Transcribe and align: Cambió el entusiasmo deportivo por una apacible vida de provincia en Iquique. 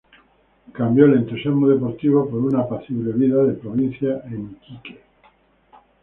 Cambió 0.73 1.05
el 1.05 1.13
entusiasmo 1.13 1.67
deportivo 1.69 2.27
por 2.27 2.39
una 2.39 2.61
apacible 2.61 3.13
vida 3.13 3.43
de 3.43 3.53
provincia 3.53 4.23
en 4.25 4.49
Iquique. 4.59 4.99